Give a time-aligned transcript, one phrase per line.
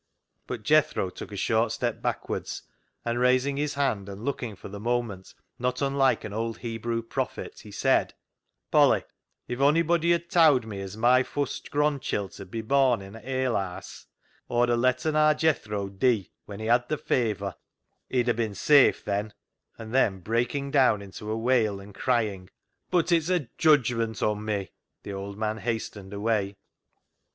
[0.47, 2.63] But Jethro took a short step backwards,
[3.05, 7.59] and raising his hand, and looking for the moment not unlike an old Hebrew prophet,
[7.59, 8.15] he said
[8.71, 9.03] —"Polly,
[9.47, 14.07] if onybody 'ad towd me as my fust gronchilt 'ud be born in a alehaase,
[14.49, 17.53] Aw'd a letten aar Jethro dee when he had th' fayver;
[18.09, 19.33] he'd a bin safe then;"
[19.77, 22.49] and then breaking down into a wail, and crying:"
[22.89, 24.71] But it's a judgment on me,"
[25.03, 26.57] the old man hastened away.